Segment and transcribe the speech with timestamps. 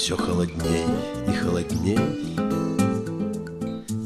[0.00, 0.86] все холодней
[1.28, 1.98] и холодней.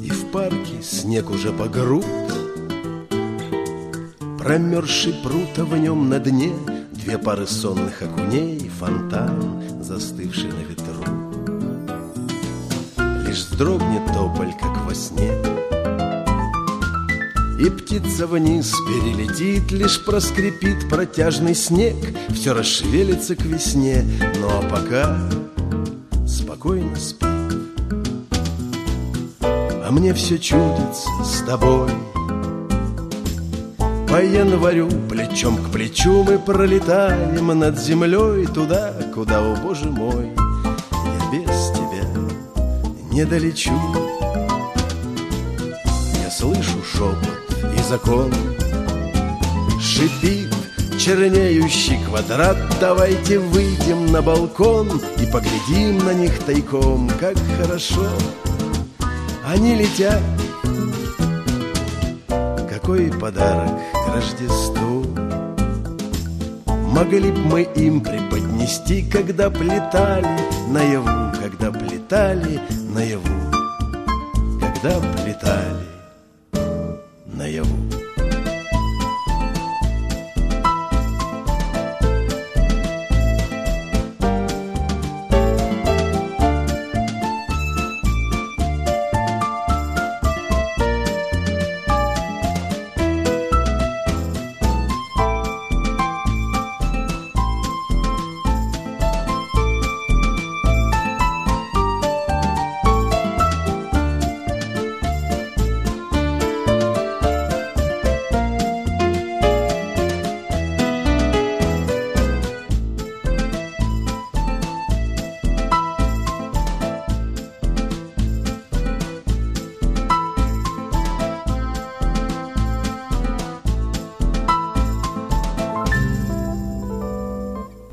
[0.02, 1.68] И в парке снег уже по
[4.38, 6.52] Промерзший пруд, а в нем на дне
[6.90, 11.04] Две пары сонных окуней, фонтан, застывший на ветру.
[13.24, 15.30] Лишь вздрогнет тополь, как во сне,
[17.60, 21.94] И птица вниз перелетит, Лишь проскрипит протяжный снег,
[22.30, 24.04] Все расшевелится к весне,
[24.40, 25.43] Ну а пока
[26.64, 27.26] спокойно спи.
[29.42, 31.90] А мне все чудится с тобой—
[34.08, 40.30] по январю плечом к плечу мы пролетаем над землей Туда, куда, о боже мой,
[40.92, 42.06] я без тебя
[43.10, 43.72] не долечу.
[46.22, 48.32] Я слышу шепот и закон.
[49.80, 50.53] Шипит
[50.98, 52.56] чернеющий квадрат.
[52.80, 57.10] Давайте выйдем на балкон И поглядим на них тайком.
[57.20, 58.08] Как хорошо
[59.46, 60.22] они летят.
[62.68, 65.04] Какой подарок к Рождеству.
[66.66, 72.60] Могли б мы им преподнести, когда плетали наяву, когда плетали
[72.94, 73.28] наяву,
[74.60, 75.73] когда плетали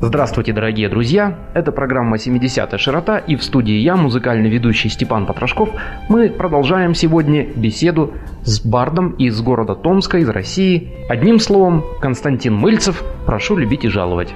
[0.03, 1.37] Здравствуйте, дорогие друзья!
[1.53, 5.69] Это программа «70-я широта» и в студии я, музыкальный ведущий Степан Потрошков.
[6.09, 10.89] Мы продолжаем сегодня беседу с бардом из города Томска, из России.
[11.07, 13.03] Одним словом, Константин Мыльцев.
[13.27, 14.33] Прошу любить и жаловать.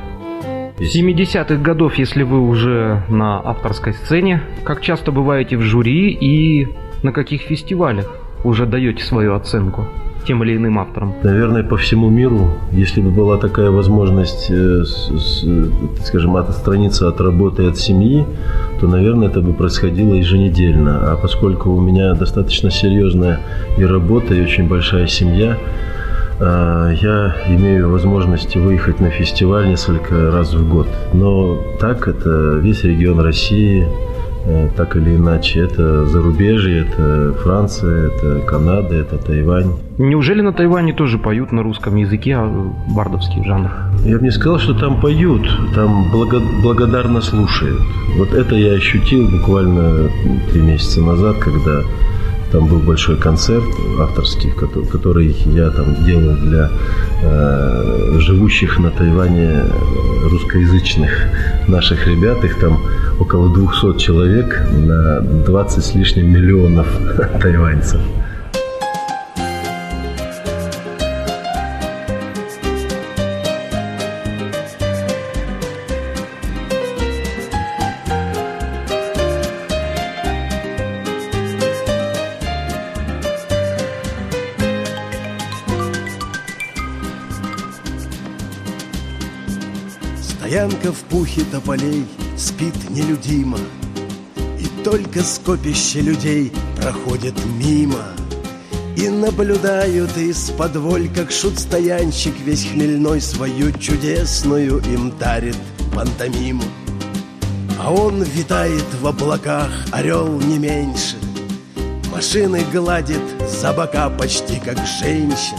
[0.78, 6.68] 70-х годов, если вы уже на авторской сцене, как часто бываете в жюри и
[7.02, 9.88] на каких фестивалях уже даете свою оценку?
[10.26, 11.14] Тем или иным автором?
[11.24, 14.84] Наверное, по всему миру, если бы была такая возможность, э,
[16.04, 18.26] скажем, отстраниться от работы от семьи,
[18.80, 21.12] то, наверное, это бы происходило еженедельно.
[21.12, 23.40] А поскольку у меня достаточно серьезная
[23.78, 25.58] и работа, и очень большая семья,
[26.40, 30.88] э, я имею возможность выехать на фестиваль несколько раз в год.
[31.14, 34.25] Но так это весь регион России, Э,
[34.76, 35.62] так или иначе.
[35.62, 39.72] Это зарубежье, это Франция, это Канада, это Тайвань.
[39.98, 42.48] Неужели на Тайване тоже поют на русском языке а
[42.96, 43.72] бардовский жанр?
[44.04, 47.82] Я бы не сказал, что там поют, там благо- благодарно слушают.
[48.18, 50.10] Вот это я ощутил буквально
[50.52, 51.82] три месяца назад, когда
[52.56, 53.66] там был большой концерт
[54.00, 54.50] авторский,
[54.92, 56.70] который я там делал для
[57.22, 59.66] э, живущих на Тайване
[60.32, 61.12] русскоязычных
[61.68, 62.46] наших ребят.
[62.46, 62.80] Их там
[63.20, 66.88] около 200 человек на 20 с лишним миллионов
[67.42, 68.00] тайваньцев.
[90.56, 92.06] Стоянка в пухе тополей
[92.38, 93.60] спит нелюдимо.
[94.58, 98.06] И только скопище людей проходит мимо.
[98.96, 100.78] И наблюдают из-под
[101.14, 105.58] как шут-стоянщик Весь хмельной свою чудесную им дарит
[105.94, 106.64] пантомиму.
[107.78, 111.18] А он витает в облаках, орел не меньше.
[112.14, 115.58] Машины гладит за бока почти как женщин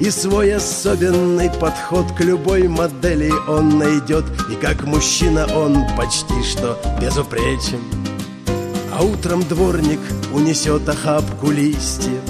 [0.00, 4.24] и свой особенный подход к любой модели он найдет.
[4.50, 7.80] И как мужчина он почти что безупречен.
[8.92, 10.00] А утром дворник
[10.32, 12.22] унесет охапку листьев.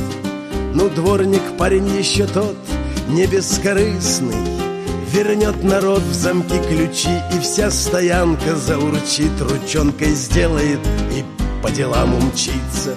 [0.74, 2.56] Ну, дворник парень еще тот,
[3.08, 4.34] не бескорыстный.
[5.12, 9.32] Вернет народ в замки ключи И вся стоянка заурчит.
[9.40, 10.78] Ручонкой сделает
[11.12, 11.24] и
[11.62, 12.96] по делам умчится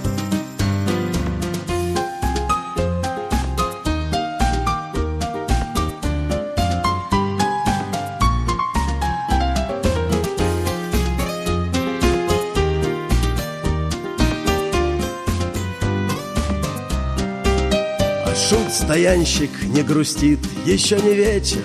[18.93, 21.63] Шут-стоянщик не грустит, еще не вечер.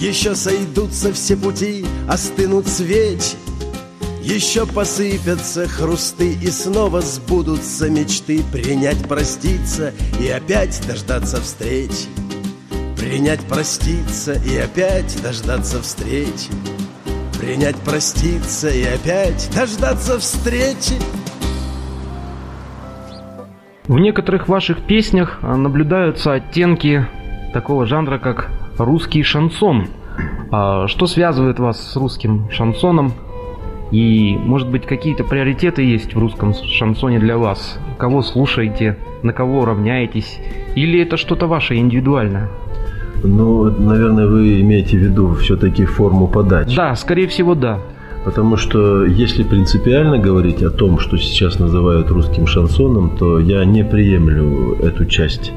[0.00, 3.36] Еще сойдутся все пути, остынут свечи.
[4.22, 8.42] Еще посыпятся хрусты И снова сбудутся мечты.
[8.50, 12.08] Принять, проститься и опять дождаться встречи.
[12.96, 16.50] Принять, проститься и опять дождаться встречи.
[17.38, 20.98] Принять, проститься и опять дождаться встречи
[23.88, 27.06] В некоторых ваших песнях а, наблюдаются оттенки
[27.52, 29.86] такого жанра, как русский шансон.
[30.50, 33.12] А что связывает вас с русским шансоном?
[33.92, 37.78] И, может быть, какие-то приоритеты есть в русском шансоне для вас?
[37.98, 38.98] Кого слушаете?
[39.22, 40.40] На кого равняетесь?
[40.74, 42.48] Или это что-то ваше индивидуальное?
[43.22, 46.74] Ну, наверное, вы имеете в виду все-таки форму подачи.
[46.74, 47.78] Да, скорее всего, да.
[48.26, 53.84] Потому что если принципиально говорить о том, что сейчас называют русским шансоном, то я не
[53.84, 55.52] приемлю эту часть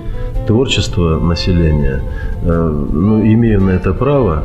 [0.45, 2.03] творчества населения.
[2.43, 4.43] Э, ну, имею на это право.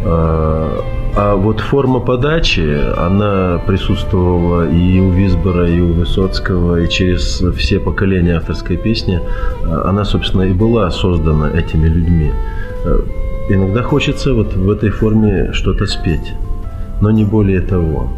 [0.00, 0.80] Э,
[1.14, 7.80] а вот форма подачи, она присутствовала и у Висбора, и у Высоцкого, и через все
[7.80, 9.20] поколения авторской песни.
[9.20, 12.32] Э, она, собственно, и была создана этими людьми.
[13.50, 16.32] Иногда хочется вот в этой форме что-то спеть
[17.00, 18.12] но не более того.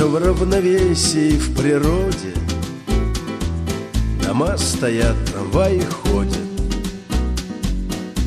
[0.00, 2.32] Все в равновесии в природе.
[4.24, 6.38] Дома стоят, трамваи ходят.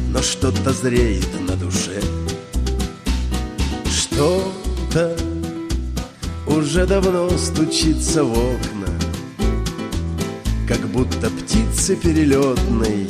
[0.09, 1.99] Но что-то зреет на душе.
[3.89, 5.17] Что-то
[6.45, 8.93] уже давно стучится в окна.
[10.67, 13.07] Как будто птицы перелетной.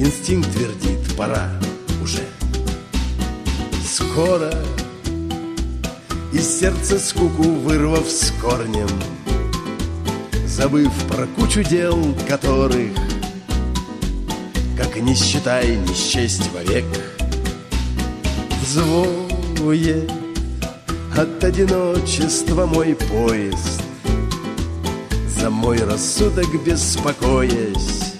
[0.00, 1.48] Инстинкт твердит, пора
[2.02, 2.24] уже.
[3.86, 4.52] Скоро
[6.32, 8.88] Из сердца скуку вырвав с корнем
[10.46, 12.96] Забыв про кучу дел, которых
[14.78, 16.86] Как не считай, не счесть вовек
[18.62, 20.10] Взвоет
[21.14, 23.82] от одиночества мой поезд
[25.38, 28.14] За мой рассудок беспокоясь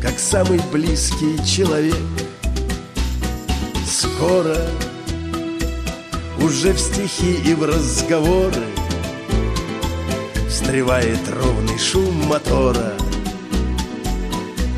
[0.00, 1.96] Как самый близкий человек.
[3.84, 4.56] Скоро
[6.40, 8.64] Уже в стихи и в разговоры
[10.48, 12.92] Встревает ровный шум мотора.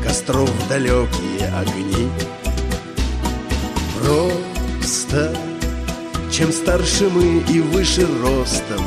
[0.03, 2.09] Костров далекие огни.
[3.99, 5.35] Просто
[6.31, 8.83] Чем старше мы и выше ростом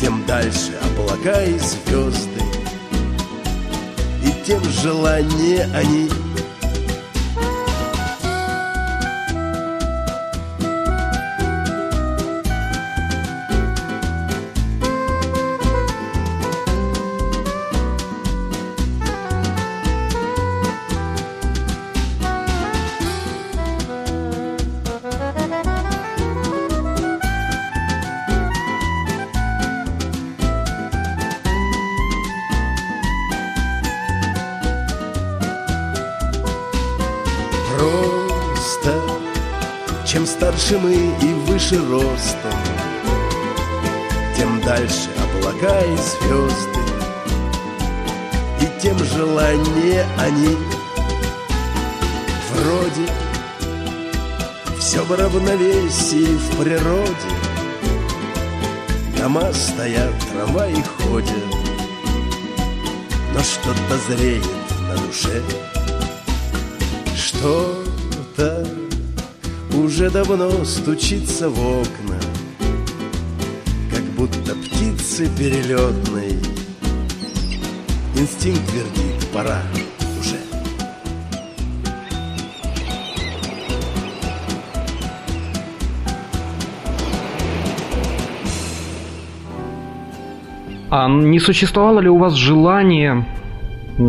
[0.00, 2.42] Тем дальше облака и звезды.
[4.24, 6.08] И тем желание они
[40.50, 42.58] старше мы и выше ростом.
[44.36, 46.80] Тем дальше облака и звезды
[48.60, 50.56] И тем желание они.
[52.52, 53.08] Вроде
[54.78, 57.30] все в равновесии в природе.
[59.18, 61.30] Дома стоят, трамваи ходят
[63.34, 64.46] Но что-то зреет
[64.88, 65.42] на душе.
[67.14, 68.79] Что-то
[69.74, 72.18] уже давно стучится в окна,
[73.90, 76.32] Как будто птицы перелетной.
[78.16, 79.62] Инстинкт твердит, пора
[80.18, 80.36] уже.
[90.90, 93.26] А не существовало ли у вас желание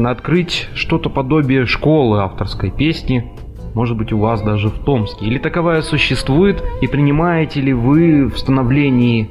[0.06, 3.32] открыть что-то подобие школы авторской песни
[3.74, 5.25] может быть, у вас даже в Томске?
[5.25, 9.30] Или таковая существует, и принимаете ли вы в становлении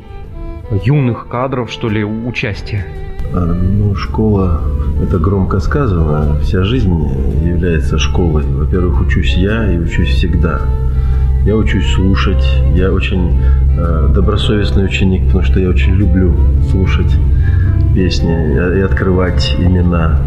[0.85, 2.87] юных кадров, что ли, участие?
[3.33, 4.61] А, ну, школа,
[5.03, 6.93] это громко сказано, вся жизнь
[7.45, 8.45] является школой.
[8.45, 10.61] Во-первых, учусь я и учусь всегда.
[11.45, 12.45] Я учусь слушать,
[12.75, 13.41] я очень
[13.79, 16.35] э, добросовестный ученик, потому что я очень люблю
[16.71, 17.15] слушать
[17.95, 20.21] песни и открывать имена.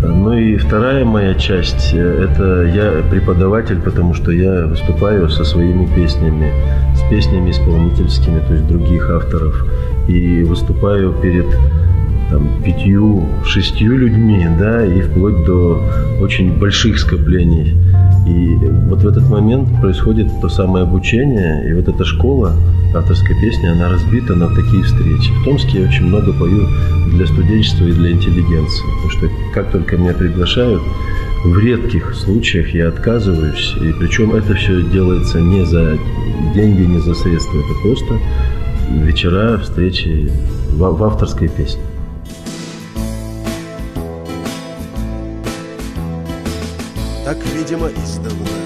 [0.00, 6.52] Ну и вторая моя часть– это я преподаватель, потому что я выступаю со своими песнями,
[6.94, 9.66] с песнями исполнительскими, то есть других авторов,
[10.06, 11.46] и выступаю перед
[12.30, 15.82] там, пятью, шестью людьми, да, и вплоть до
[16.20, 17.74] очень больших скоплений.
[18.26, 18.56] И
[18.88, 22.54] вот в этот момент происходит то самое обучение, и вот эта школа
[22.94, 25.30] авторской песни, она разбита на такие встречи.
[25.40, 26.66] В Томске я очень много пою
[27.12, 30.82] для студенчества и для интеллигенции, потому что как только меня приглашают,
[31.44, 35.96] в редких случаях я отказываюсь, и причем это все делается не за
[36.54, 38.18] деньги, не за средства, это просто
[39.04, 40.30] вечера, встречи
[40.72, 41.82] в, в авторской песне.
[47.28, 48.58] Так, видимо, издавна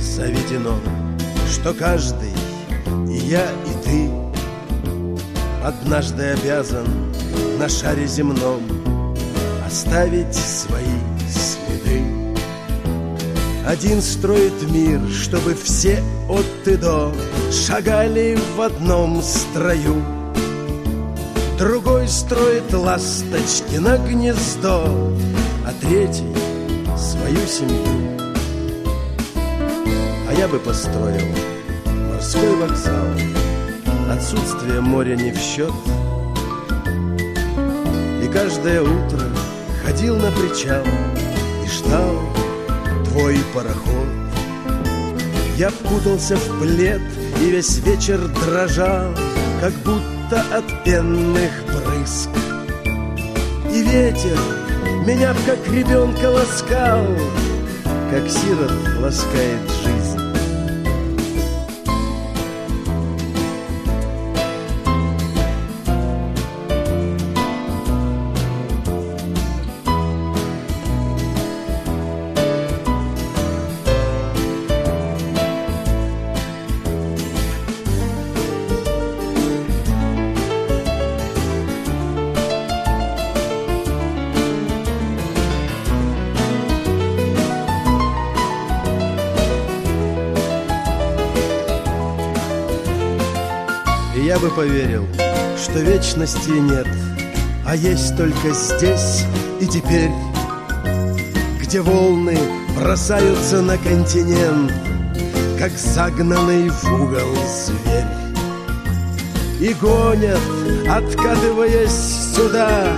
[0.00, 0.76] заведено,
[1.48, 2.32] Что каждый,
[3.08, 4.10] и я, и ты,
[5.62, 7.12] Однажды обязан
[7.60, 8.60] на шаре земном
[9.64, 10.98] Оставить свои
[11.30, 12.02] следы.
[13.64, 17.14] Один строит мир, чтобы все от и до
[17.52, 20.02] Шагали в одном строю.
[21.56, 25.12] Другой строит ласточки на гнездо,
[25.64, 26.26] А третий—
[27.28, 28.18] свою семью
[30.38, 31.26] я бы построил
[32.12, 33.06] морской вокзал.
[34.08, 35.72] Отсутствие моря не в счет.
[38.22, 39.20] И каждое утро
[39.84, 40.84] ходил на причал
[41.64, 42.20] и ждал
[43.06, 44.08] твой пароход.
[45.56, 47.02] Я впутался в плед
[47.42, 49.12] и весь вечер дрожал,
[49.60, 52.30] как будто от пенных брызг.
[53.72, 54.38] И ветер
[55.08, 57.02] меня как ребенка ласкал,
[58.10, 59.77] как сирот ласкает
[94.38, 95.06] бы поверил,
[95.56, 96.86] что вечности нет,
[97.66, 99.24] а есть только здесь
[99.60, 100.10] и теперь,
[101.60, 102.38] где волны
[102.76, 104.72] бросаются на континент,
[105.58, 108.04] как загнанный в угол зверь.
[109.60, 110.40] И гонят,
[110.88, 112.92] откатываясь сюда,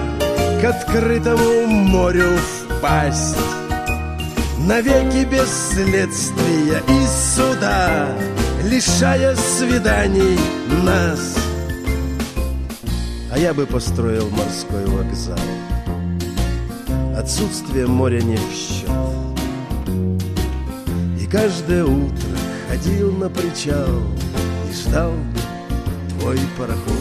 [0.60, 2.36] к открытому морю
[2.68, 3.36] впасть.
[4.58, 8.08] Навеки без следствия и суда
[8.64, 10.38] лишая свиданий
[10.84, 11.38] нас.
[13.32, 15.38] А я бы построил морской вокзал.
[17.16, 18.88] Отсутствие моря не в счет.
[21.20, 22.36] И каждое утро
[22.68, 24.02] ходил на причал
[24.68, 25.12] и ждал
[26.18, 26.96] твой пароход.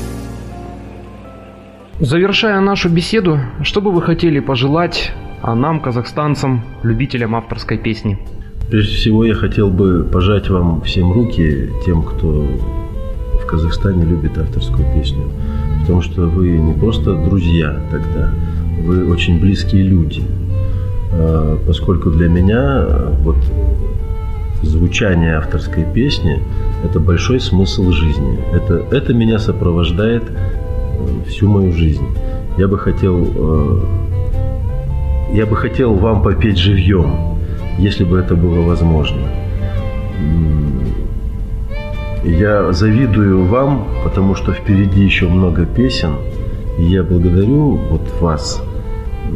[2.00, 5.12] Завершая нашу беседу, что бы вы хотели пожелать
[5.42, 8.20] а нам, казахстанцам, любителям авторской песни?
[8.70, 12.46] Прежде всего, я хотел бы пожать вам всем руки, тем, кто
[13.42, 15.24] в Казахстане любит авторскую песню.
[15.82, 18.32] Потому что вы не просто друзья тогда,
[18.84, 20.22] вы очень близкие люди.
[21.14, 22.86] А, поскольку для меня
[23.22, 23.38] вот
[24.62, 26.40] звучание авторской песни–
[26.84, 28.38] это большой смысл жизни.
[28.54, 32.06] Это, это меня сопровождает э, всю мою жизнь.
[32.58, 33.82] Я бы хотел, э,
[35.34, 37.39] я бы хотел вам попеть живьем,
[37.80, 39.22] если бы это было возможно.
[42.24, 46.16] Я завидую вам, потому что впереди еще много песен,
[46.78, 48.62] и я благодарю вот вас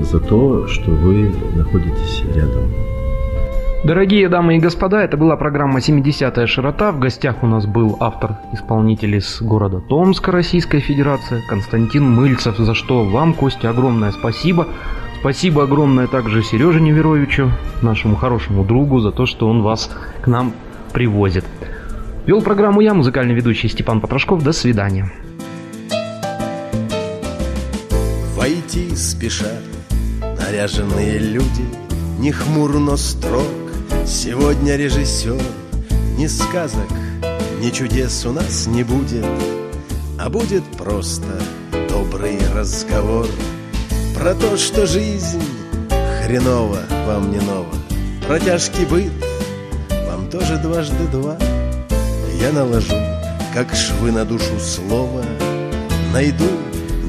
[0.01, 2.63] за то, что вы находитесь рядом.
[3.85, 6.91] Дорогие дамы и господа, это была программа «70-я широта».
[6.91, 13.03] В гостях у нас был автор-исполнитель из города Томска Российской Федерации Константин Мыльцев, за что
[13.03, 14.67] вам, Костя, огромное спасибо.
[15.23, 17.49] Спасибо огромное также Сереже Неверовичу,
[17.81, 19.89] нашему хорошему другу, за то, что он вас
[20.21, 20.51] к нам
[20.91, 21.45] привозит.
[22.25, 24.43] Вел программу я, музыкальный ведущий Степан Потрошков.
[24.43, 25.09] До свидания.
[28.35, 29.63] Войти спешат
[30.19, 31.63] наряженные люди,
[32.19, 33.47] Не хмур, но строг
[34.05, 35.41] Сегодня режиссер
[36.17, 36.91] Ни сказок,
[37.61, 39.25] ни чудес у нас не будет
[40.19, 41.39] А будет просто
[41.87, 43.27] добрый разговор
[44.23, 45.43] Про то, что жизнь
[46.23, 47.75] хреново вам не ново.
[48.25, 49.11] Про тяжкий быт
[50.07, 51.37] вам тоже дважды два.
[52.39, 52.95] Я наложу,
[53.53, 55.25] как швы на душу слова
[56.13, 56.47] Найду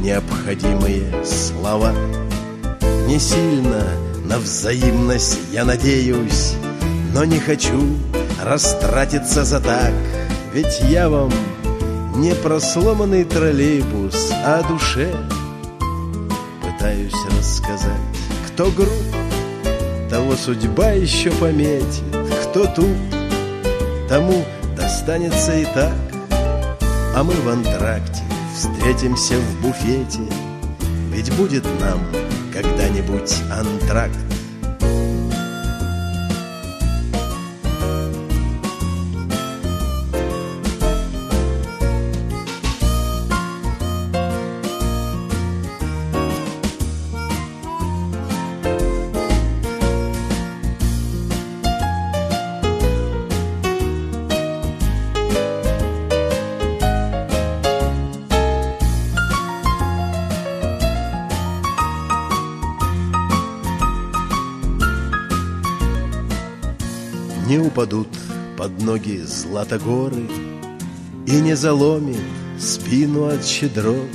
[0.02, 1.92] необходимые слова.
[3.06, 3.84] Не сильно
[4.24, 6.54] на взаимность я надеюсь
[7.12, 7.96] Но не хочу
[8.42, 9.92] растратиться за так.
[10.52, 11.30] Ведь я вам
[12.16, 15.14] не про сломанный троллейбус, а о душе
[16.84, 17.98] Пытаюсь рассказать,
[18.46, 18.90] кто груб,
[20.10, 22.04] того судьба еще пометит
[22.42, 22.94] Кто туп,
[24.06, 24.44] тому
[24.76, 25.94] достанется и так.
[27.16, 28.20] А мы в антракте
[28.54, 30.30] встретимся в буфете
[31.10, 32.00] Ведь будет нам
[32.52, 34.18] когда-нибудь антракт
[67.74, 68.08] упадут
[68.56, 70.28] под ноги златогоры
[71.26, 72.20] И не заломит
[72.58, 74.08] спину от щедрот.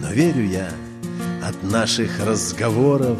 [0.00, 0.70] Но верю я,
[1.46, 3.18] от наших разговоров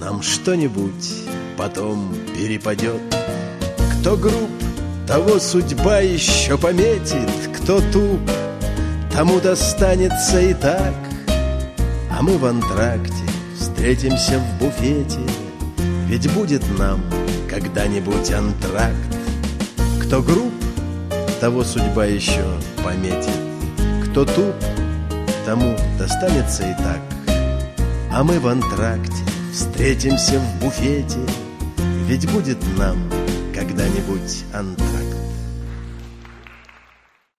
[0.00, 1.26] Нам что-нибудь
[1.58, 3.02] потом перепадет.
[4.00, 4.50] Кто груб,
[5.06, 8.20] того судьба еще пометит Кто туп,
[9.12, 10.94] тому достанется и так.
[12.10, 15.20] А мы в антракте встретимся в буфете
[16.08, 17.02] Ведь будет нам
[17.52, 18.96] когда-нибудь антракт.
[20.00, 20.54] Кто груб,
[21.38, 22.42] того судьба еще
[22.82, 23.36] пометит.
[24.06, 24.54] Кто туп,
[25.44, 27.02] тому достанется и так.
[28.10, 31.20] А мы в антракте встретимся в буфете,
[32.06, 32.96] ведь будет нам
[33.54, 35.01] когда-нибудь антракт.